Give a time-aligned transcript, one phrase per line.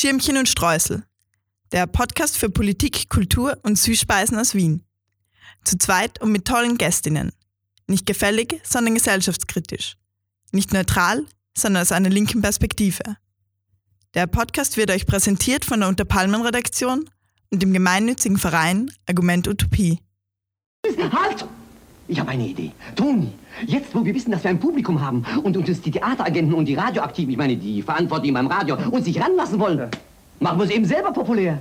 [0.00, 1.02] Schirmchen und Streusel.
[1.72, 4.84] Der Podcast für Politik, Kultur und Süßspeisen aus Wien.
[5.64, 7.32] Zu zweit und mit tollen Gästinnen.
[7.88, 9.96] Nicht gefällig, sondern gesellschaftskritisch.
[10.52, 13.16] Nicht neutral, sondern aus einer linken Perspektive.
[14.14, 17.10] Der Podcast wird euch präsentiert von der Unterpalmen-Redaktion
[17.50, 19.98] und dem gemeinnützigen Verein Argument Utopie.
[21.10, 21.44] Halt!
[22.10, 22.72] Ich habe eine Idee.
[22.96, 23.28] Toni,
[23.66, 26.74] jetzt wo wir wissen, dass wir ein Publikum haben und uns die Theateragenten und die
[26.74, 29.90] Radioaktiven, ich meine die Verantwortlichen beim Radio, uns sich ranlassen wollen,
[30.40, 31.60] machen wir es eben selber populär.